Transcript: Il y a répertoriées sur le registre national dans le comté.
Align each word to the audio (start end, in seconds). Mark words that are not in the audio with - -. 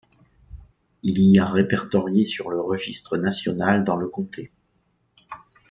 Il 1.03 1.19
y 1.29 1.37
a 1.37 1.45
répertoriées 1.45 2.25
sur 2.25 2.49
le 2.49 2.59
registre 2.59 3.17
national 3.17 3.83
dans 3.83 3.97
le 3.97 4.07
comté. 4.07 4.51